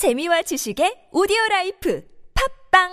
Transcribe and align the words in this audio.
재미와 0.00 0.40
지식의 0.40 1.12
오디오 1.12 1.36
life 1.50 2.00
팟빵 2.72 2.88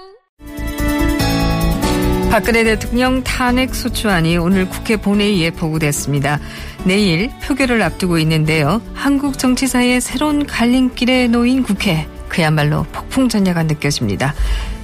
박근혜 2.30 2.66
대통령 2.66 3.24
탄핵 3.24 3.74
소추안이 3.74 4.36
오늘 4.36 4.68
국회 4.68 4.98
본회의에 4.98 5.52
보고됐습니다. 5.52 6.42
내일 6.84 7.30
표결을 7.44 7.82
앞두고 7.82 8.18
있는데요. 8.18 8.82
한국 8.94 9.40
정치사의 9.40 10.02
새로운 10.02 10.46
갈림길에 10.46 11.30
놓인 11.30 11.64
국회. 11.64 12.06
그야말로 12.28 12.84
폭풍 12.92 13.30
전야가 13.30 13.64
느껴집니다. 13.64 14.34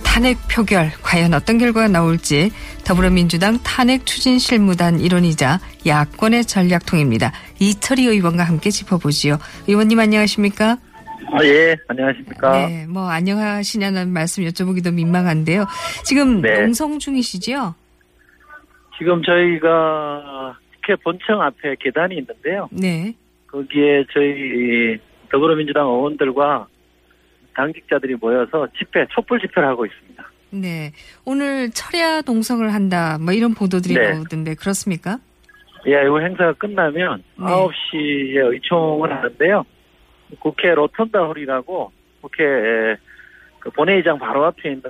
탄핵 0.06 0.38
표결 0.48 0.94
과연 1.02 1.34
어떤 1.34 1.58
결과가 1.58 1.90
나올지 1.90 2.54
더불어민주당 2.86 3.60
탄핵 3.64 4.06
추진 4.06 4.40
실무단 4.40 5.02
일원이자 5.02 5.60
야권의 5.86 6.46
전략통입니다. 6.46 7.34
이철희 7.60 8.06
의원과 8.06 8.46
함께 8.46 8.70
짚어보지요. 8.72 9.40
의원님 9.68 10.00
안녕하십니까? 10.00 10.78
아, 11.32 11.44
예, 11.44 11.76
안녕하십니까. 11.88 12.68
네, 12.68 12.86
뭐 12.88 13.10
안녕하시냐는 13.10 14.10
말씀 14.10 14.44
여쭤보기도 14.44 14.94
민망한데요. 14.94 15.66
지금 16.04 16.42
네. 16.42 16.62
농성 16.62 17.00
중이시죠? 17.00 17.76
지금 18.98 19.22
저희가 19.24 20.58
국회 20.76 20.96
본청 21.04 21.42
앞에 21.42 21.76
계단이 21.80 22.18
있는데요. 22.18 22.70
네. 22.72 23.14
거기에 23.48 24.06
저희 24.14 24.98
더불어민주당 25.32 25.86
의원들과 25.88 26.68
당직자들이 27.56 28.16
모여서 28.16 28.68
집회, 28.78 29.06
촛불 29.12 29.40
집회를 29.40 29.68
하고 29.70 29.86
있습니다. 29.86 30.24
네. 30.52 30.92
오늘 31.26 31.72
철야 31.72 32.22
동성을 32.22 32.72
한다. 32.74 33.18
뭐 33.20 33.34
이런 33.34 33.54
보도들이 33.54 33.96
네. 33.96 34.12
나오던데 34.12 34.56
그렇습니까? 34.56 35.18
예, 35.88 35.92
이 35.92 36.24
행사가 36.24 36.54
끝나면 36.54 37.24
네. 37.38 37.46
9시에 37.46 38.52
의총을 38.54 39.12
하는데요. 39.12 39.66
국회 40.40 40.74
로턴다 40.74 41.24
홀이라고 41.26 41.92
국회 42.22 42.44
그 43.60 43.70
본회의장 43.72 44.20
바로 44.20 44.46
앞에 44.46 44.72
있는 44.72 44.84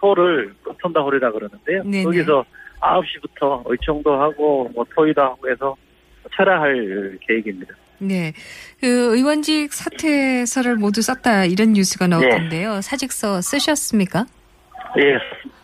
홀을 0.00 0.54
로턴다 0.64 1.00
홀이라 1.00 1.32
그러는데요. 1.32 1.82
네네. 1.84 2.04
거기서 2.04 2.44
9시부터 2.80 3.62
의총도 3.66 4.20
하고 4.20 4.70
뭐 4.74 4.84
토의도 4.94 5.20
하고 5.20 5.50
해서 5.50 5.76
철야할 6.34 7.18
계획입니다. 7.20 7.74
네. 7.98 8.32
그 8.80 9.16
의원직 9.16 9.72
사퇴서를 9.72 10.76
모두 10.76 11.00
썼다 11.00 11.46
이런 11.46 11.72
뉴스가 11.72 12.06
네. 12.06 12.16
나오던데요. 12.16 12.80
사직서 12.80 13.40
쓰셨습니까? 13.40 14.26
예, 14.98 15.14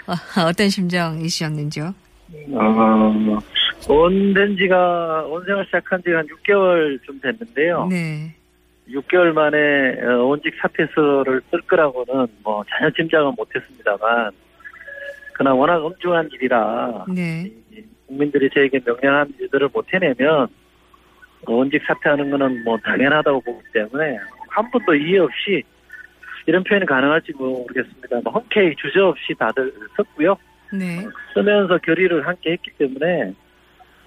어, 0.07 0.47
어떤 0.49 0.69
심정이셨는지요? 0.69 1.95
어, 2.53 3.41
온된 3.89 4.57
지가, 4.57 5.25
온 5.27 5.45
생활 5.45 5.65
시작한 5.67 6.03
지가 6.03 6.19
한 6.19 6.27
6개월 6.27 7.03
좀 7.03 7.21
됐는데요. 7.21 7.87
네. 7.89 8.35
6개월 8.93 9.33
만에 9.33 10.01
어, 10.03 10.25
온직 10.25 10.55
사퇴서를 10.61 11.43
쓸 11.51 11.61
거라고는 11.63 12.27
뭐 12.43 12.65
전혀 12.69 12.91
짐작은 12.91 13.35
못했습니다만, 13.37 14.33
그러나 15.35 15.55
워낙 15.55 15.85
엄중한 15.85 16.31
일이라, 16.33 17.07
네. 17.15 17.51
이 17.71 17.83
국민들이 18.07 18.51
저에게 18.51 18.81
명령한 18.85 19.33
일들을 19.39 19.69
못 19.73 19.87
해내면, 19.93 20.49
온직 21.47 21.83
사퇴하는 21.87 22.31
거는 22.31 22.65
뭐 22.65 22.77
당연하다고 22.79 23.41
보기 23.41 23.65
때문에, 23.73 24.19
한 24.49 24.71
분도 24.71 24.95
이해 24.95 25.19
없이, 25.19 25.63
이런 26.47 26.65
표현이 26.65 26.87
가능할지 26.87 27.33
모르겠습니다. 27.33 28.21
뭐 28.25 28.33
흔쾌히 28.33 28.75
주저없이 28.77 29.35
다들 29.39 29.73
썼고요. 29.97 30.37
네. 30.73 31.07
쓰면서 31.35 31.79
결의를 31.79 32.27
함께 32.27 32.53
했기 32.53 32.71
때문에 32.73 33.35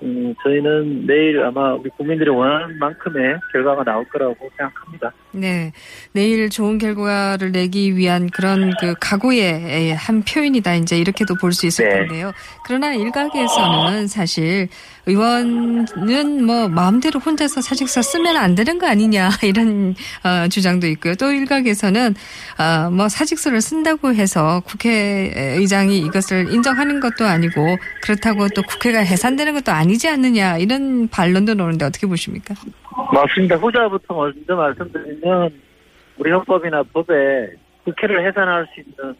음, 0.03 0.35
저희는 0.43 1.07
내일 1.07 1.41
아마 1.43 1.73
우리 1.73 1.89
국민들이 1.91 2.29
원하는 2.29 2.77
만큼의 2.77 3.37
결과가 3.53 3.83
나올 3.85 4.03
거라고 4.09 4.35
생각합니다. 4.57 5.13
네. 5.31 5.71
내일 6.11 6.49
좋은 6.49 6.77
결과를 6.77 7.51
내기 7.51 7.95
위한 7.95 8.29
그런 8.29 8.73
그 8.79 8.93
각오의 8.99 9.95
한 9.95 10.23
표현이다. 10.23 10.75
이제 10.75 10.97
이렇게도 10.99 11.35
볼 11.35 11.53
수 11.53 11.65
있을 11.67 11.87
네. 11.87 11.95
텐데요. 11.99 12.31
그러나 12.65 12.93
일각에서는 12.93 14.07
사실 14.07 14.67
의원은 15.05 16.45
뭐 16.45 16.67
마음대로 16.69 17.19
혼자서 17.19 17.61
사직서 17.61 18.01
쓰면 18.01 18.37
안 18.37 18.55
되는 18.55 18.79
거 18.79 18.87
아니냐 18.87 19.29
이런 19.43 19.95
어, 20.23 20.47
주장도 20.47 20.87
있고요. 20.87 21.15
또 21.15 21.31
일각에서는 21.31 22.15
어, 22.57 22.89
뭐 22.89 23.09
사직서를 23.09 23.61
쓴다고 23.61 24.13
해서 24.13 24.61
국회의장이 24.65 25.99
이것을 25.99 26.51
인정하는 26.53 26.99
것도 26.99 27.25
아니고 27.25 27.77
그렇다고 28.01 28.47
또 28.49 28.63
국회가 28.63 28.99
해산되는 28.99 29.53
것도 29.53 29.71
아니 29.71 29.92
지 29.97 30.07
않느냐 30.09 30.57
이런 30.57 31.07
반론도 31.07 31.53
나오는데 31.53 31.85
어떻게 31.85 32.07
보십니까? 32.07 32.53
맞습니다. 33.13 33.55
후자부터 33.55 34.13
먼저 34.13 34.55
말씀드리면 34.55 35.61
우리 36.17 36.31
헌법이나 36.31 36.83
법에 36.83 37.55
국회를 37.83 38.25
해산할 38.27 38.67
수 38.73 38.79
있는 38.79 39.15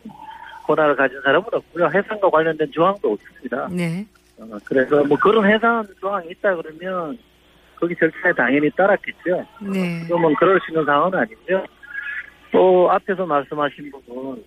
권한을 0.66 0.96
가진 0.96 1.20
사람은 1.22 1.46
없고요. 1.52 1.90
해산과 1.94 2.30
관련된 2.30 2.72
조항도 2.72 3.12
없습니다. 3.12 3.68
네. 3.72 4.06
어, 4.38 4.58
그래서 4.66 5.04
뭐 5.04 5.18
그런 5.18 5.50
해산 5.50 5.86
조항이 6.00 6.30
있다 6.32 6.56
그러면 6.56 7.18
거기 7.80 7.96
절차에 7.96 8.34
당연히 8.34 8.70
따랐겠죠. 8.72 9.46
네. 9.62 10.02
지금은 10.04 10.34
그럴 10.36 10.60
수 10.62 10.72
있는 10.72 10.86
상황은 10.86 11.20
아니고요. 11.20 11.66
또 12.52 12.90
앞에서 12.92 13.26
말씀하신 13.26 13.92
부분 13.92 14.44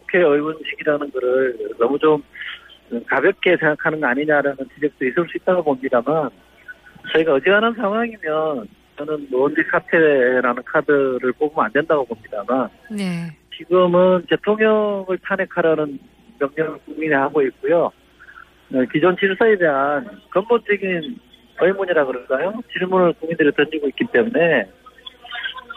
국회의원직이라는 0.00 1.10
거를 1.10 1.58
너무 1.78 1.98
좀 1.98 2.22
가볍게 3.06 3.56
생각하는 3.56 4.00
거 4.00 4.06
아니냐라는 4.06 4.56
지적도 4.74 5.04
있을 5.06 5.26
수 5.28 5.36
있다고 5.36 5.62
봅니다만 5.62 6.30
저희가 7.12 7.34
어지간한 7.34 7.74
상황이면 7.74 8.68
저는 8.96 9.28
노원직 9.30 9.66
사퇴라는 9.70 10.62
카드를 10.64 11.32
뽑으면 11.38 11.66
안 11.66 11.72
된다고 11.72 12.04
봅니다만 12.04 12.68
네. 12.90 13.30
지금은 13.56 14.24
대통령을 14.28 15.18
탄핵하라는 15.22 15.98
명령을 16.38 16.78
국민이 16.84 17.12
하고 17.14 17.42
있고요. 17.42 17.90
어, 18.72 18.84
기존 18.92 19.16
질서에 19.16 19.56
대한 19.56 20.08
근본적인 20.30 21.18
의문이라 21.60 22.04
그럴까요? 22.06 22.60
질문을 22.72 23.14
국민들이 23.14 23.50
던지고 23.52 23.88
있기 23.88 24.04
때문에 24.12 24.64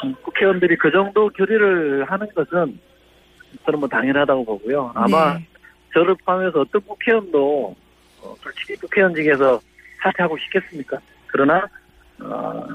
음, 0.03 0.16
국회의원들이 0.23 0.77
그 0.77 0.91
정도 0.91 1.29
결의를 1.29 2.05
하는 2.05 2.27
것은 2.35 2.79
저는 3.66 3.79
뭐 3.79 3.88
당연하다고 3.88 4.45
보고요. 4.45 4.91
아마 4.95 5.35
네. 5.35 5.47
저를 5.94 6.16
포함해서 6.25 6.62
어떤 6.62 6.81
국회의원도 6.81 7.75
어, 8.22 8.35
솔직히 8.41 8.75
국회의원직에서 8.75 9.59
사퇴하고 10.02 10.38
싶겠습니까? 10.38 10.97
그러나 11.28 11.68
어, 12.19 12.68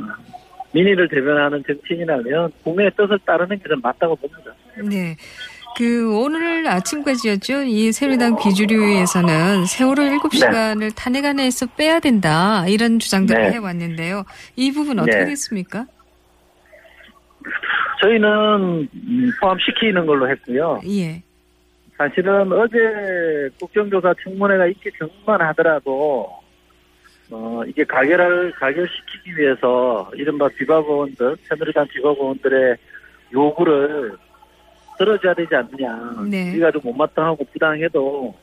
민의를 0.73 1.09
대변하는 1.09 1.63
정치인이라면 1.67 2.53
국민의 2.63 2.91
뜻을 2.97 3.19
따르는 3.25 3.59
게 3.59 3.63
저는 3.69 3.81
맞다고 3.83 4.17
봅니다. 4.17 4.53
네. 4.85 5.17
그 5.77 6.11
오늘 6.19 6.67
아침까지였죠. 6.67 7.65
이 7.65 7.93
새누리당 7.93 8.37
비주류에서는 8.37 9.67
세월호 9.67 10.03
7시간을 10.05 10.93
탄핵 10.97 11.27
안에서 11.27 11.67
빼야 11.67 12.01
된다. 12.01 12.67
이런 12.67 12.99
주장들을 12.99 13.43
네. 13.43 13.51
해왔는데요. 13.53 14.25
이 14.57 14.73
부분 14.73 14.99
어떻게 14.99 15.19
네. 15.19 15.27
됐습니까? 15.27 15.87
저희는 18.01 18.89
음, 18.95 19.31
포함시키는 19.41 20.07
걸로 20.07 20.31
했고요. 20.31 20.81
예. 20.89 21.23
사실은 21.97 22.53
어제 22.53 23.49
국정조사 23.59 24.15
청문회가 24.23 24.67
있기 24.67 24.91
전만 24.99 25.41
하더라도 25.49 26.31
어 27.31 27.63
이게 27.67 27.85
가결을 27.85 28.53
가결시키기 28.53 29.37
위해서 29.37 30.11
이른바 30.15 30.49
비박의원들 30.49 31.37
새누리당 31.49 31.87
비박의원들의 31.89 32.77
요구를 33.33 34.17
들어줘야 34.99 35.35
되지 35.35 35.55
않느냐. 35.55 36.23
네. 36.31 36.53
우리가 36.53 36.71
좀 36.71 36.83
못마땅하고 36.85 37.45
부당해도 37.53 38.35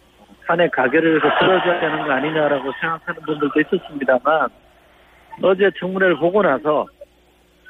탄핵 0.45 0.71
가결을 0.71 1.15
해서 1.17 1.39
들어줘야 1.39 1.79
되는 1.79 2.05
거 2.05 2.11
아니냐라고 2.11 2.71
생각하는 2.79 3.21
분들도 3.21 3.61
있었습니다만 3.61 4.49
어제 5.41 5.71
청문회를 5.79 6.17
보고 6.17 6.41
나서 6.41 6.85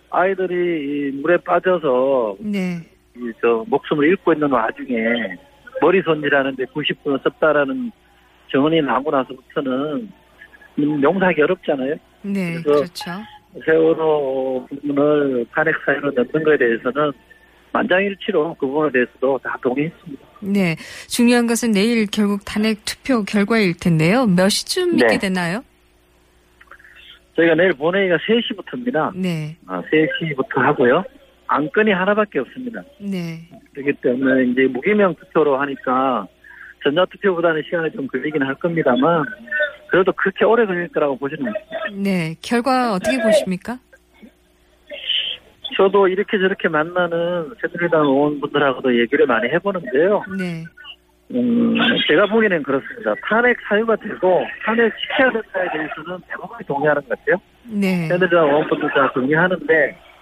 아이들이 0.09 1.09
이 1.09 1.21
물에 1.21 1.37
빠져서 1.37 2.37
네. 2.39 2.79
이저 3.15 3.63
목숨을 3.67 4.07
잃고 4.07 4.33
있는 4.33 4.51
와중에 4.51 5.37
머리 5.83 6.01
손질하는데 6.01 6.63
90분을 6.63 7.21
썼다라는 7.23 7.91
정언이 8.49 8.81
나고 8.81 9.11
나서부터는 9.11 10.09
음, 10.79 11.03
용서하기 11.03 11.41
어렵잖아요. 11.41 11.95
네. 12.21 12.61
그렇죠. 12.61 13.11
세월호 13.65 14.65
부분을 14.69 15.45
탄핵 15.53 15.75
사유로 15.85 16.11
넣는 16.11 16.43
것에 16.43 16.57
대해서는 16.57 17.11
만장일치로 17.73 18.55
그 18.57 18.65
부분에 18.65 18.91
대해서도 18.93 19.39
다 19.43 19.57
동의했습니다. 19.61 20.23
네. 20.39 20.75
중요한 21.09 21.47
것은 21.47 21.71
내일 21.71 22.07
결국 22.07 22.45
탄핵 22.45 22.85
투표 22.85 23.23
결과일 23.23 23.73
텐데요. 23.77 24.25
몇 24.25 24.47
시쯤 24.47 24.95
네. 24.95 25.05
있게 25.05 25.19
되나요? 25.19 25.65
저희가 27.35 27.55
내일 27.55 27.73
본회의가 27.73 28.17
3시부터입니다. 28.17 29.11
네. 29.15 29.57
아, 29.67 29.81
3시부터 29.81 30.61
하고요. 30.61 31.03
안건이 31.53 31.91
하나밖에 31.91 32.39
없습니다. 32.39 32.81
네. 32.99 33.47
그렇기 33.73 33.93
때문에 34.01 34.45
이제 34.45 34.63
무기명 34.63 35.13
투표로 35.15 35.59
하니까 35.61 36.27
전자투표보다는 36.83 37.61
시간이 37.63 37.91
좀 37.91 38.07
걸리긴 38.07 38.41
할 38.41 38.55
겁니다만 38.55 39.23
그래도 39.87 40.11
그렇게 40.13 40.45
오래 40.45 40.65
걸릴 40.65 40.87
거라고 40.89 41.17
보지는 41.17 41.47
않습니다. 41.47 42.09
네. 42.09 42.35
결과 42.41 42.93
어떻게 42.93 43.21
보십니까? 43.21 43.77
저도 45.77 46.07
이렇게 46.07 46.37
저렇게 46.37 46.67
만나는 46.67 47.53
새누리당 47.61 48.01
의원분들하고도 48.01 48.99
얘기를 48.99 49.25
많이 49.27 49.47
해보는데요. 49.49 50.23
네. 50.37 50.63
음, 51.31 51.75
제가 52.07 52.27
보기에는 52.27 52.63
그렇습니다. 52.63 53.15
탄핵 53.27 53.57
사유가 53.67 53.95
되고 53.95 54.43
탄핵 54.65 54.91
시켜야 54.99 55.31
된다에 55.31 55.67
대해서는 55.71 56.19
대부분이 56.27 56.65
동의하는 56.67 57.01
것 57.03 57.09
같아요. 57.09 57.37
네. 57.65 58.07
새누리당 58.07 58.47
의원분들 58.47 58.89
다 58.89 59.11
동의하는데 59.13 60.12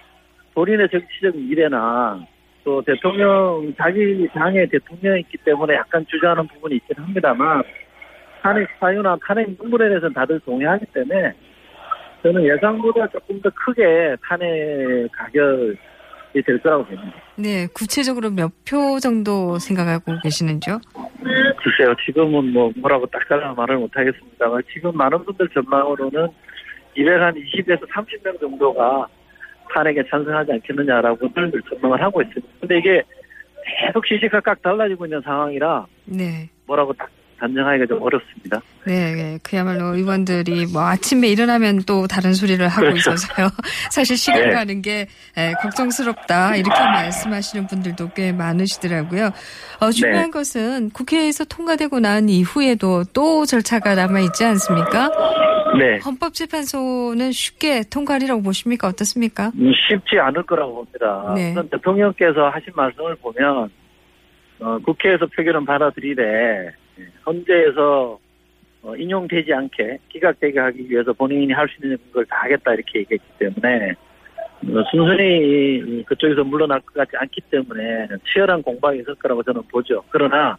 본인의 0.53 0.89
정치적 0.89 1.35
미래나 1.37 2.25
또 2.63 2.81
대통령 2.83 3.73
자기 3.77 4.27
당의 4.33 4.67
대통령이기 4.69 5.37
때문에 5.39 5.75
약간 5.75 6.05
주저하는 6.07 6.47
부분이 6.47 6.75
있긴 6.75 6.97
합니다만 7.03 7.63
탄핵 8.41 8.67
사유나 8.79 9.17
탄핵 9.25 9.49
문물에 9.59 9.87
대해서는 9.89 10.13
다들 10.13 10.39
동의하기 10.41 10.85
때문에 10.93 11.33
저는 12.23 12.43
예상보다 12.43 13.07
조금 13.07 13.41
더 13.41 13.49
크게 13.49 14.15
탄핵 14.27 15.09
가결이 15.11 15.75
될 16.45 16.59
거라고 16.61 16.85
봅니다. 16.85 17.13
네. 17.35 17.67
구체적으로 17.73 18.29
몇 18.29 18.51
표 18.65 18.99
정도 18.99 19.57
생각하고 19.57 20.13
계시는지요? 20.23 20.79
글쎄요, 21.63 21.95
지금은 22.05 22.53
뭐 22.53 22.71
뭐라고 22.77 23.05
딱 23.07 23.21
잘라 23.27 23.53
말을 23.53 23.77
못하겠습니다만 23.77 24.61
지금 24.71 24.95
많은 24.95 25.23
분들 25.25 25.49
전망으로는 25.49 26.27
220에서 26.95 27.87
30명 27.89 28.39
정도가 28.39 29.07
탄핵에 29.73 30.03
찬성하지 30.09 30.51
않겠느냐라고들 30.53 31.51
전망을 31.69 32.01
하고 32.01 32.21
있습니다. 32.21 32.47
근데 32.59 32.77
이게 32.77 33.03
계속 33.85 34.05
시시각각 34.05 34.61
달라지고 34.61 35.05
있는 35.05 35.21
상황이라 35.21 35.85
네. 36.05 36.49
뭐라고 36.65 36.93
딱 36.93 37.09
단정하기가 37.41 37.87
좀 37.87 38.01
어렵습니다. 38.03 38.61
네, 38.85 39.15
네, 39.15 39.39
그야말로 39.41 39.95
의원들이 39.95 40.67
뭐 40.67 40.83
아침에 40.83 41.27
일어나면 41.27 41.83
또 41.87 42.07
다른 42.07 42.33
소리를 42.33 42.65
하고 42.67 42.81
그렇죠. 42.81 43.11
있어서요. 43.11 43.49
사실 43.89 44.15
시간 44.15 44.43
네. 44.43 44.51
가는 44.51 44.81
게 44.81 45.07
에, 45.35 45.53
걱정스럽다 45.53 46.55
이렇게 46.55 46.79
말씀하시는 46.79 47.65
분들도 47.65 48.11
꽤 48.15 48.31
많으시더라고요. 48.31 49.31
어, 49.79 49.91
중요한 49.91 50.25
네. 50.25 50.31
것은 50.31 50.91
국회에서 50.91 51.45
통과되고 51.45 51.99
난 51.99 52.29
이후에도 52.29 53.03
또 53.11 53.45
절차가 53.45 53.95
남아 53.95 54.19
있지 54.19 54.45
않습니까? 54.45 55.09
네. 55.77 55.97
헌법재판소는 55.99 57.31
쉽게 57.31 57.83
통과리라고 57.89 58.41
보십니까? 58.41 58.87
어떻습니까? 58.87 59.51
음, 59.55 59.71
쉽지 59.73 60.19
않을 60.19 60.43
거라고 60.43 60.75
봅니다. 60.75 61.33
네. 61.35 61.51
우선 61.51 61.69
대통령께서 61.69 62.49
하신 62.49 62.73
말씀을 62.75 63.15
보면 63.15 63.69
어, 64.59 64.77
국회에서 64.85 65.25
표결은 65.27 65.65
받아들이되 65.65 66.21
예, 66.99 67.05
헌재에서 67.25 68.19
어, 68.83 68.95
인용되지 68.95 69.53
않게 69.53 69.97
기각되게 70.09 70.59
하기 70.59 70.89
위해서 70.89 71.13
본인이 71.13 71.51
할 71.53 71.67
수 71.69 71.75
있는 71.83 71.97
걸 72.13 72.25
다 72.25 72.37
하겠다 72.43 72.73
이렇게 72.73 72.99
얘기했기 72.99 73.25
때문에 73.39 73.91
어, 73.91 74.83
순순히 74.91 76.03
그쪽에서 76.05 76.43
물러날 76.43 76.79
것 76.81 76.93
같지 76.93 77.11
않기 77.17 77.41
때문에 77.49 78.07
치열한 78.31 78.61
공방이 78.61 78.99
있을 78.99 79.15
거라고 79.15 79.41
저는 79.43 79.61
보죠. 79.71 80.03
그러나 80.09 80.57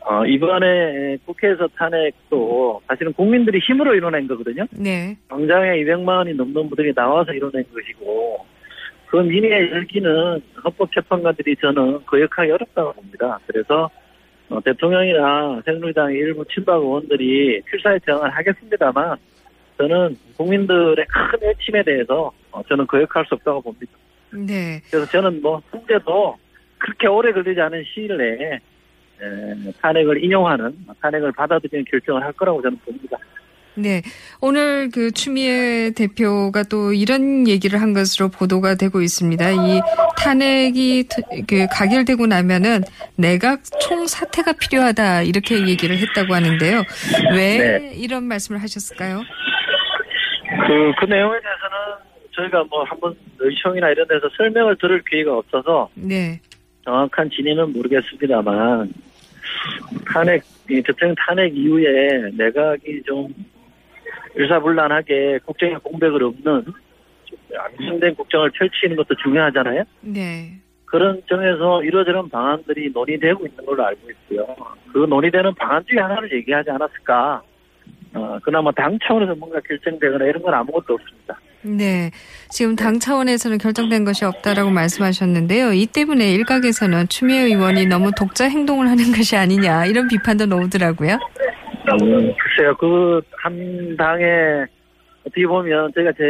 어, 0.00 0.24
이번에 0.24 1.16
국회에서 1.24 1.68
탄핵도 1.76 2.80
사실은 2.86 3.12
국민들이 3.12 3.58
힘으로 3.58 3.94
이뤄낸 3.94 4.26
거거든요. 4.26 4.66
네, 4.70 5.16
당장에 5.28 5.82
200만 5.82 6.08
원이 6.08 6.34
넘는 6.34 6.68
분들이 6.68 6.94
나와서 6.94 7.32
이뤄낸 7.32 7.64
것이고 7.72 8.44
그 9.06 9.16
민의의 9.16 9.70
열기는 9.70 10.40
헌법재판관들이 10.64 11.56
저는 11.56 12.04
거역하기 12.06 12.50
어렵다고 12.50 12.92
봅니다. 12.92 13.38
그래서 13.46 13.90
어, 14.48 14.60
대통령이나 14.60 15.60
새누리당의 15.64 16.16
일부 16.16 16.44
친박 16.46 16.80
의원들이 16.80 17.62
필사에 17.62 17.98
저항을 18.06 18.30
하겠습니다만 18.30 19.16
저는 19.76 20.16
국민들의 20.36 21.04
큰 21.08 21.48
애침에 21.48 21.82
대해서 21.82 22.32
어, 22.50 22.62
저는 22.68 22.86
거역할 22.86 23.24
수 23.26 23.34
없다고 23.34 23.62
봅니다. 23.62 23.92
네. 24.32 24.80
그래서 24.90 25.06
저는 25.10 25.42
뭐 25.42 25.60
현재도 25.70 26.36
그렇게 26.78 27.06
오래 27.08 27.32
걸리지 27.32 27.60
않은 27.60 27.84
시일 27.92 28.16
내에 28.16 28.54
에, 28.54 28.58
탄핵을 29.80 30.22
인용하는 30.22 30.74
탄핵을 31.00 31.32
받아들이는 31.32 31.84
결정을 31.90 32.22
할 32.22 32.32
거라고 32.32 32.60
저는 32.62 32.78
봅니다. 32.84 33.16
네. 33.78 34.00
오늘 34.40 34.88
그 34.90 35.10
추미애 35.10 35.90
대표가 35.94 36.62
또 36.62 36.94
이런 36.94 37.46
얘기를 37.46 37.78
한 37.80 37.92
것으로 37.92 38.30
보도가 38.30 38.76
되고 38.76 39.02
있습니다. 39.02 39.50
이 39.50 39.80
탄핵이 40.16 41.04
트- 41.10 41.44
그 41.46 41.66
가결되고 41.70 42.26
나면은 42.26 42.80
내각 43.16 43.60
총 43.82 44.06
사퇴가 44.06 44.54
필요하다 44.54 45.22
이렇게 45.22 45.68
얘기를 45.68 45.98
했다고 45.98 46.34
하는데요. 46.34 46.84
왜 47.34 47.58
네. 47.78 47.92
이런 47.96 48.24
말씀을 48.24 48.62
하셨을까요? 48.62 49.20
그, 50.66 50.92
그 50.98 51.04
내용에 51.04 51.38
대해서는 51.40 51.76
저희가 52.34 52.64
뭐 52.70 52.82
한번 52.84 53.14
의총이나 53.38 53.90
이런 53.90 54.08
데서 54.08 54.26
설명을 54.38 54.76
들을 54.80 55.02
기회가 55.08 55.36
없어서 55.36 55.90
네. 55.94 56.40
정확한 56.84 57.28
진위는 57.30 57.74
모르겠습니다만 57.74 58.90
탄핵, 60.12 60.42
이 60.68 60.82
대통령 60.82 61.14
탄핵 61.26 61.56
이후에 61.56 62.30
내각이 62.36 63.02
좀 63.04 63.28
일사불란하게 64.34 65.40
국정에 65.44 65.74
공백을 65.82 66.22
없는 66.22 66.64
좀 67.24 67.38
안정된 67.58 68.14
국정을 68.14 68.50
펼치는 68.50 68.96
것도 68.96 69.14
중요하잖아요. 69.22 69.84
네. 70.02 70.60
그런 70.84 71.20
점에서 71.28 71.82
이러저런 71.82 72.28
방안들이 72.28 72.90
논의되고 72.90 73.46
있는 73.46 73.66
걸로 73.66 73.84
알고 73.84 74.10
있고요. 74.10 74.46
그 74.92 74.98
논의되는 74.98 75.54
방안 75.54 75.84
중에 75.86 75.98
하나를 75.98 76.32
얘기하지 76.32 76.70
않았을까. 76.70 77.42
어, 78.16 78.38
그나마 78.42 78.72
당 78.72 78.98
차원에서 79.06 79.34
뭔가 79.34 79.60
결정되거나 79.60 80.24
이런 80.24 80.42
건 80.42 80.54
아무것도 80.54 80.94
없습니다. 80.94 81.38
네. 81.62 82.10
지금 82.48 82.76
당 82.76 82.98
차원에서는 82.98 83.58
결정된 83.58 84.04
것이 84.04 84.24
없다라고 84.24 84.70
말씀하셨는데요. 84.70 85.72
이 85.72 85.86
때문에 85.86 86.32
일각에서는 86.32 87.08
추미애 87.08 87.42
의원이 87.42 87.86
너무 87.86 88.10
독자 88.16 88.48
행동을 88.48 88.88
하는 88.88 89.04
것이 89.12 89.36
아니냐 89.36 89.86
이런 89.86 90.08
비판도 90.08 90.46
나오더라고요. 90.46 91.18
음, 91.92 92.32
글쎄요, 92.36 92.76
그, 92.78 93.20
한 93.36 93.96
당에, 93.96 94.24
어떻게 95.24 95.46
보면, 95.46 95.92
저희가 95.94 96.12
제 96.12 96.24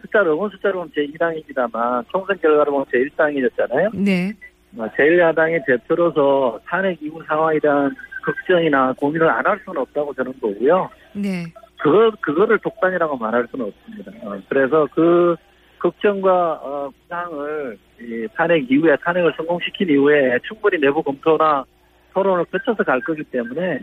숫자로, 0.00 0.32
의원 0.32 0.50
숫자로 0.50 0.80
보면 0.80 0.90
제 0.94 1.06
2당입니다만, 1.06 2.04
총선 2.10 2.36
결과로 2.40 2.72
보면 2.72 2.86
제 2.90 2.98
1당이었잖아요. 2.98 3.90
네. 3.94 4.32
제1야당의 4.76 5.66
대표로서 5.66 6.60
탄핵 6.66 7.02
이후 7.02 7.20
상황에 7.26 7.58
대한 7.58 7.94
걱정이나 8.24 8.92
고민을 8.94 9.28
안 9.28 9.46
할 9.46 9.58
수는 9.64 9.80
없다고 9.82 10.14
저는 10.14 10.32
보고요. 10.40 10.88
네. 11.14 11.44
그거, 11.78 12.10
그거를 12.20 12.58
독단이라고 12.58 13.16
말할 13.16 13.46
수는 13.50 13.66
없습니다. 13.66 14.12
어, 14.26 14.38
그래서 14.48 14.86
그 14.94 15.34
걱정과, 15.78 16.52
어, 16.62 16.90
부상을, 17.02 17.78
이 18.02 18.28
탄핵 18.36 18.70
이후에, 18.70 18.96
탄핵을 19.02 19.32
성공시킨 19.36 19.88
이후에 19.88 20.38
충분히 20.46 20.78
내부 20.78 21.02
검토나 21.02 21.64
토론을 22.12 22.44
거쳐서 22.46 22.82
갈 22.84 23.00
거기 23.00 23.24
때문에 23.24 23.80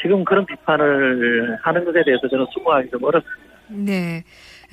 지금 0.00 0.24
그런 0.24 0.46
비판을 0.46 1.58
하는 1.60 1.84
것에 1.84 2.02
대해서 2.04 2.28
저는 2.28 2.46
수긍하기 2.52 2.90
좀 2.90 3.02
어렵습니다. 3.02 3.54
네. 3.68 4.22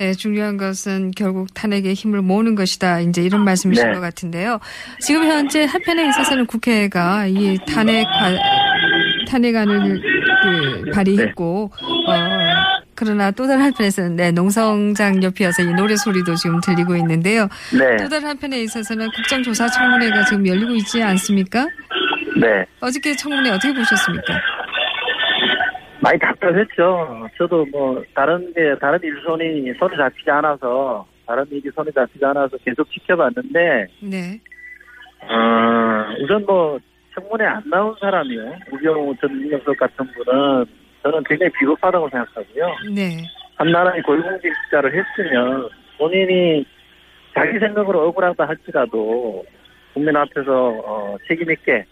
예, 0.02 0.12
중요한 0.14 0.56
것은 0.56 1.12
결국 1.16 1.54
탄핵에 1.54 1.92
힘을 1.94 2.22
모으는 2.22 2.56
것이다. 2.56 2.98
이제 3.00 3.22
이런 3.22 3.44
말씀이신 3.44 3.86
네. 3.86 3.94
것 3.94 4.00
같은데요. 4.00 4.58
지금 5.00 5.24
현재 5.24 5.64
한편에 5.64 6.08
있어서는 6.08 6.46
국회가 6.46 7.26
이 7.28 7.56
탄핵 7.68 8.04
관- 8.06 8.36
탄핵안을 9.28 10.02
그 10.42 10.90
발의했고 10.90 11.70
어 12.08 12.12
그러나 12.96 13.30
또 13.30 13.46
다른 13.46 13.62
한편에서는 13.64 14.16
네, 14.16 14.30
농성장 14.32 15.22
옆이어서 15.22 15.62
이 15.62 15.66
노래 15.74 15.94
소리도 15.96 16.34
지금 16.34 16.60
들리고 16.60 16.96
있는데요. 16.96 17.48
네. 17.72 17.96
또 17.96 18.08
다른 18.08 18.28
한편에 18.28 18.60
있어서는 18.64 19.08
국정조사 19.14 19.68
청문회가 19.68 20.24
지금 20.24 20.46
열리고 20.46 20.74
있지 20.74 21.00
않습니까? 21.02 21.66
네. 22.40 22.64
어저께 22.80 23.14
청문회 23.16 23.50
어떻게 23.50 23.72
보셨습니까? 23.72 24.34
많이 26.02 26.18
답답했죠. 26.18 27.28
저도 27.38 27.64
뭐, 27.66 28.02
다른 28.12 28.52
게, 28.52 28.74
다른 28.80 28.98
일손이 29.02 29.72
손에 29.78 29.96
잡히지 29.96 30.28
않아서, 30.30 31.06
다른 31.24 31.46
일이 31.50 31.70
손에 31.72 31.92
잡히지 31.92 32.24
않아서 32.24 32.56
계속 32.58 32.90
지켜봤는데, 32.90 33.86
네. 34.02 34.40
어, 35.22 36.14
우선 36.20 36.44
뭐, 36.44 36.78
청문회 37.14 37.44
안 37.46 37.62
나온 37.70 37.94
사람이요. 38.00 38.56
우병우 38.72 39.14
전 39.20 39.38
민정수석 39.38 39.76
같은 39.76 40.04
분은 40.12 40.64
저는 41.04 41.22
굉장히 41.24 41.52
비겁하다고 41.52 42.08
생각하고요. 42.08 42.66
네. 42.94 43.22
한 43.56 43.70
나라의 43.70 44.02
고위공직자를 44.02 44.92
했으면 44.92 45.68
본인이 45.98 46.64
자기 47.34 47.58
생각으로 47.60 48.08
억울하다 48.08 48.48
할지라도 48.48 49.44
국민 49.92 50.16
앞에서 50.16 50.80
어, 50.84 51.16
책임 51.28 51.50
있게 51.50 51.84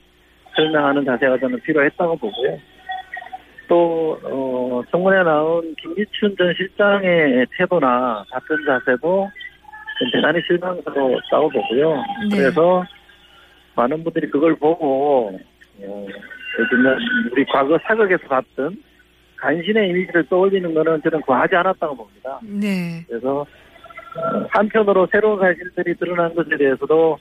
설명하는 0.57 1.05
자세가 1.05 1.39
저는 1.39 1.61
필요했다고 1.61 2.17
보고요. 2.17 2.59
또, 3.71 4.19
어, 4.25 4.83
청문회에 4.91 5.23
나온 5.23 5.77
김기춘 5.77 6.35
전 6.37 6.53
실장의 6.55 7.47
태도나 7.57 8.25
답변 8.29 8.59
자세도 8.67 9.31
좀 9.99 10.11
대단히 10.13 10.41
실망스러웠다고 10.45 11.49
보고요. 11.51 11.95
네. 12.29 12.37
그래서 12.37 12.85
많은 13.77 14.03
분들이 14.03 14.29
그걸 14.29 14.57
보고, 14.57 15.39
어, 15.85 16.07
요즘에 16.59 16.97
우리 17.31 17.45
과거 17.45 17.79
사극에서 17.85 18.27
봤던 18.27 18.83
간신의 19.37 19.91
이미지를 19.91 20.27
떠올리는 20.27 20.75
거는 20.75 21.01
저는 21.03 21.21
과하지 21.21 21.55
않았다고 21.55 21.97
봅니다. 21.97 22.41
네. 22.43 23.05
그래서 23.07 23.43
어, 23.43 24.47
한편으로 24.51 25.07
새로운 25.13 25.39
사실들이 25.39 25.95
드러난 25.95 26.35
것에 26.35 26.57
대해서도 26.59 27.17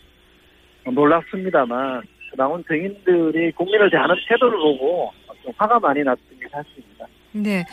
놀랍습니다만 0.92 2.02
나온 2.36 2.64
증인들이 2.68 3.52
국민을 3.52 3.92
대하는 3.92 4.16
태도를 4.28 4.58
보고 4.58 5.12
좀 5.44 5.54
화가 5.58 5.80
많이 5.80 6.04
났던 6.04 6.39
게 6.50 6.58
사실입니다. 6.58 7.06
네. 7.34 7.66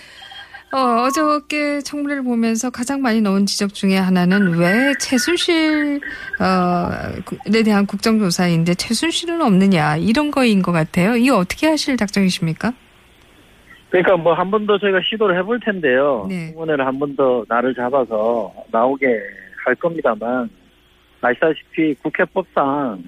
어, 0.73 1.05
어저께 1.07 1.81
청문회를 1.81 2.25
보면서 2.25 2.71
가장 2.71 3.01
많이 3.01 3.21
나온 3.21 3.47
지적 3.47 3.73
중에 3.73 3.97
하나는 3.97 4.59
왜 4.59 4.93
최순실에 4.99 6.01
대한 7.65 7.87
국정조사인데 7.87 8.75
최순실은 8.75 9.41
없느냐 9.43 9.97
이런 9.97 10.31
거인 10.31 10.63
것 10.63 10.73
같아요. 10.73 11.15
이거 11.17 11.39
어떻게 11.39 11.69
하실 11.69 11.97
작정이십니까? 11.97 12.73
그러니까 13.91 14.17
뭐 14.17 14.35
한 14.35 14.51
번 14.51 14.67
더 14.67 14.77
저희가 14.79 15.01
시도를 15.09 15.37
해볼 15.39 15.61
텐데요. 15.61 16.27
네. 16.29 16.51
청문회를 16.53 16.85
한 16.85 16.99
번 16.99 17.15
더 17.17 17.45
날을 17.49 17.75
잡아서 17.75 18.53
나오게 18.73 19.07
할 19.65 19.75
겁니다만 19.77 20.51
아시다시피 21.23 21.95
국회법상 22.03 23.03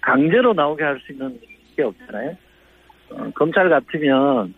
강제로 0.00 0.54
나오게 0.54 0.82
할 0.82 0.98
수 1.06 1.12
있는 1.12 1.38
게 1.76 1.82
없잖아요. 1.82 2.36
어, 3.10 3.30
검찰 3.34 3.68
같으면 3.68 4.46
음, 4.46 4.54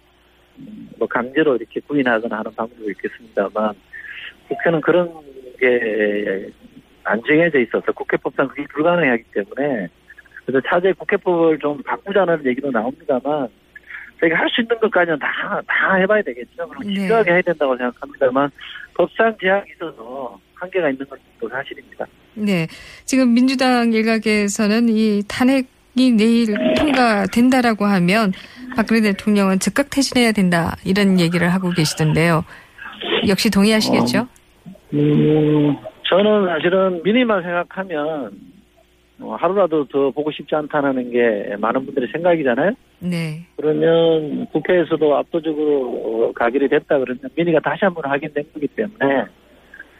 뭐 0.98 1.08
강제로 1.08 1.56
이렇게 1.56 1.80
구인하거나 1.80 2.38
하는 2.38 2.52
방법이 2.54 2.90
있겠습니다만 2.90 3.74
국회는 4.48 4.80
그런 4.80 5.10
게 5.58 6.50
안 7.04 7.20
정해져 7.26 7.58
있어서 7.60 7.90
국회법상 7.92 8.48
그게 8.48 8.64
불가능하기 8.72 9.24
때문에 9.32 9.88
그래서 10.44 10.66
차제 10.68 10.92
국회법을 10.92 11.58
좀 11.58 11.82
바꾸자는 11.82 12.44
얘기도 12.46 12.70
나옵니다만 12.70 13.48
저희가 14.20 14.36
할 14.38 14.48
수 14.50 14.60
있는 14.60 14.78
것까지는 14.78 15.18
다, 15.18 15.60
다 15.66 15.94
해봐야 15.94 16.22
되겠죠. 16.22 16.68
그럼 16.68 16.82
네. 16.86 16.94
집요하게 17.00 17.30
해야 17.32 17.42
된다고 17.42 17.76
생각합니다만 17.76 18.50
법상 18.94 19.36
제약이 19.40 19.72
있어서 19.76 20.38
한계가 20.54 20.90
있는 20.90 21.06
것도 21.06 21.48
사실입니다. 21.48 22.06
네. 22.34 22.66
지금 23.06 23.32
민주당 23.32 23.92
일각에서는 23.92 24.88
이 24.90 25.22
탄핵 25.26 25.66
이 25.96 26.12
내일 26.12 26.54
통과된다라고 26.76 27.84
하면 27.84 28.32
박근혜 28.76 29.00
대통령은 29.00 29.58
즉각 29.58 29.90
퇴진해야 29.90 30.32
된다 30.32 30.76
이런 30.84 31.18
얘기를 31.18 31.52
하고 31.52 31.70
계시던데요. 31.70 32.44
역시 33.28 33.50
동의하시겠죠? 33.50 34.28
음, 34.94 35.76
저는 36.08 36.46
사실은 36.46 37.02
민의만 37.02 37.42
생각하면 37.42 38.30
어, 39.20 39.36
하루라도 39.38 39.84
더 39.86 40.10
보고 40.10 40.30
싶지 40.32 40.54
않다는 40.54 41.10
게 41.10 41.54
많은 41.58 41.84
분들의 41.84 42.08
생각이잖아요. 42.10 42.72
네. 43.00 43.46
그러면 43.56 44.46
국회에서도 44.46 45.16
압도적으로 45.16 46.28
어, 46.28 46.32
가결이 46.32 46.68
됐다 46.68 46.98
그러면 46.98 47.18
민의가 47.34 47.60
다시 47.60 47.84
한번 47.84 48.10
확인된 48.10 48.44
거기 48.54 48.66
때문에 48.68 49.26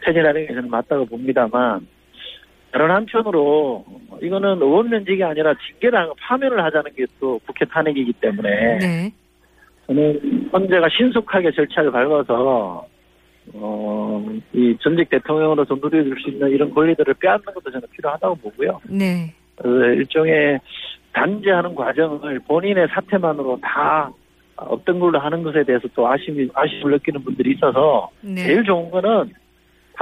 퇴진하는 0.04 0.46
게 0.46 0.54
저는 0.54 0.70
맞다고 0.70 1.04
봅니다만 1.04 1.86
다른 2.72 2.90
한편으로 2.90 3.84
이거는 4.22 4.62
의원 4.62 4.90
면직이 4.90 5.22
아니라 5.24 5.54
하고 5.92 6.14
파면을 6.20 6.62
하자는 6.64 6.92
게 6.96 7.04
또 7.20 7.38
국회 7.46 7.64
탄핵이기 7.66 8.14
때문에 8.14 8.78
네. 8.78 9.12
저는 9.86 10.48
헌재가 10.52 10.88
신속하게 10.96 11.52
절차를 11.52 11.92
밟아서 11.92 12.86
어, 13.54 14.26
이 14.52 14.76
전직 14.80 15.08
대통령으로서 15.10 15.74
누려줄 15.74 16.16
수 16.20 16.30
있는 16.30 16.50
이런 16.50 16.70
권리들을 16.72 17.14
빼앗는 17.14 17.44
것도 17.44 17.70
저는 17.70 17.86
필요하다고 17.92 18.36
보고요. 18.36 18.80
네. 18.88 19.34
그래서 19.56 19.92
일종의 19.94 20.60
단죄하는 21.12 21.74
과정을 21.74 22.40
본인의 22.46 22.88
사태만으로 22.88 23.58
다 23.62 24.10
없던 24.56 25.00
걸로 25.00 25.18
하는 25.18 25.42
것에 25.42 25.64
대해서 25.64 25.88
또 25.94 26.06
아쉬움이, 26.06 26.48
아쉬움을 26.54 26.92
느끼는 26.92 27.22
분들이 27.24 27.52
있어서 27.52 28.08
네. 28.20 28.36
제일 28.36 28.64
좋은 28.64 28.90
거는 28.90 29.32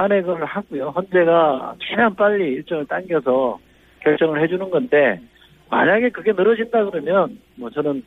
탄핵을 0.03 0.45
하고요. 0.45 0.89
헌재가 0.95 1.75
최대한 1.85 2.15
빨리 2.15 2.53
일정을 2.55 2.85
당겨서 2.87 3.59
결정을 4.01 4.41
해주는 4.41 4.69
건데 4.69 5.19
만약에 5.69 6.09
그게 6.09 6.31
늘어진다 6.31 6.85
그러면 6.85 7.37
뭐 7.55 7.69
저는 7.69 8.01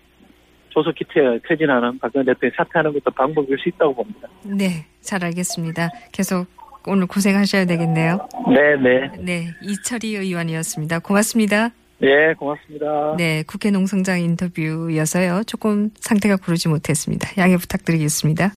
조속히 0.71 1.05
퇴- 1.13 1.39
퇴진하는 1.47 1.99
박근혜 1.99 2.25
대통령이 2.25 2.55
사퇴하는 2.57 2.93
것도 2.95 3.11
방법일 3.15 3.59
수 3.59 3.69
있다고 3.69 3.95
봅니다. 3.95 4.27
네. 4.43 4.87
잘 5.03 5.23
알겠습니다. 5.23 5.91
계속 6.13 6.47
오늘 6.87 7.07
고생하셔야 7.07 7.67
되겠네요. 7.67 8.27
네, 8.49 8.77
네. 8.77 9.11
네. 9.21 9.45
이철희 9.63 10.17
의원이었습니다. 10.17 11.01
고맙습니다. 11.01 11.69
네, 11.99 12.33
고맙습니다. 12.35 13.15
네. 13.19 13.45
국회 13.47 13.71
농성장 13.71 14.19
인터뷰여서요. 14.21 15.43
조금 15.47 15.91
상태가 16.01 16.37
고르지 16.37 16.69
못했습니다. 16.69 17.29
양해 17.39 17.57
부탁드리겠습니다. 17.59 18.51